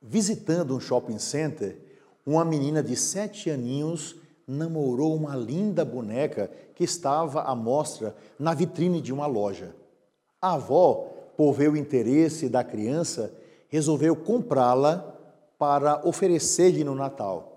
[0.00, 1.78] Visitando um shopping center,
[2.24, 9.00] uma menina de sete aninhos namorou uma linda boneca que estava à mostra na vitrine
[9.00, 9.74] de uma loja.
[10.40, 13.32] A avó, por ver o interesse da criança,
[13.68, 15.14] resolveu comprá-la
[15.58, 17.56] para oferecer-lhe no Natal.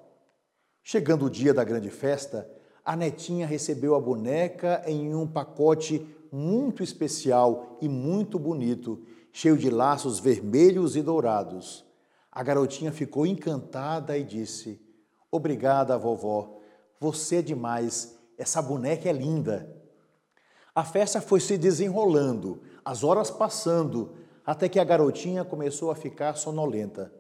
[0.82, 2.50] Chegando o dia da grande festa,
[2.84, 9.70] a netinha recebeu a boneca em um pacote muito especial e muito bonito, cheio de
[9.70, 11.89] laços vermelhos e dourados.
[12.40, 14.80] A garotinha ficou encantada e disse:
[15.30, 16.62] Obrigada, vovó,
[16.98, 19.70] você é demais, essa boneca é linda.
[20.74, 24.14] A festa foi se desenrolando, as horas passando,
[24.46, 27.12] até que a garotinha começou a ficar sonolenta.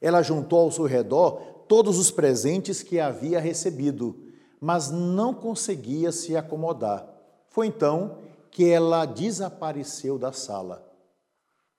[0.00, 4.16] Ela juntou ao seu redor todos os presentes que havia recebido,
[4.58, 7.06] mas não conseguia se acomodar.
[7.50, 8.16] Foi então
[8.50, 10.93] que ela desapareceu da sala.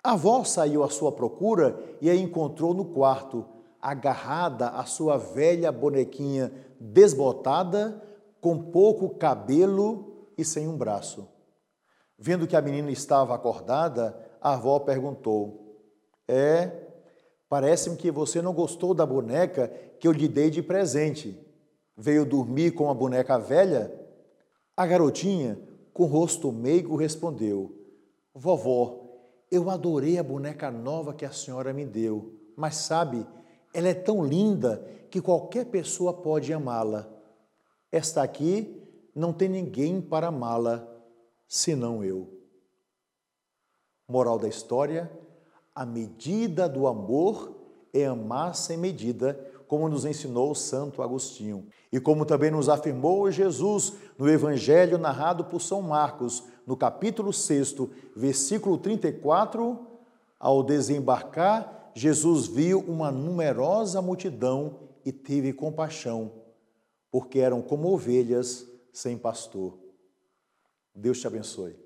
[0.05, 3.43] A avó saiu à sua procura e a encontrou no quarto,
[3.81, 7.99] agarrada à sua velha bonequinha desbotada,
[8.39, 11.27] com pouco cabelo e sem um braço.
[12.19, 15.75] Vendo que a menina estava acordada, a avó perguntou:
[16.27, 16.69] É,
[17.49, 19.69] parece-me que você não gostou da boneca
[19.99, 21.35] que eu lhe dei de presente.
[21.97, 23.91] Veio dormir com a boneca velha?
[24.77, 25.57] A garotinha,
[25.91, 27.75] com rosto meigo, respondeu:
[28.35, 29.04] Vovó,
[29.51, 33.25] eu adorei a boneca nova que a senhora me deu, mas sabe,
[33.73, 37.09] ela é tão linda que qualquer pessoa pode amá-la.
[37.91, 38.81] Esta aqui
[39.13, 40.87] não tem ninguém para amá-la,
[41.47, 42.29] senão eu.
[44.07, 45.11] Moral da história:
[45.73, 47.55] a medida do amor
[47.93, 51.67] é amar sem medida, como nos ensinou Santo Agostinho.
[51.91, 57.75] E como também nos afirmou Jesus no Evangelho narrado por São Marcos, no capítulo 6,
[58.15, 59.79] versículo 34,
[60.39, 66.31] ao desembarcar, Jesus viu uma numerosa multidão e teve compaixão,
[67.11, 69.77] porque eram como ovelhas sem pastor.
[70.93, 71.84] Deus te abençoe.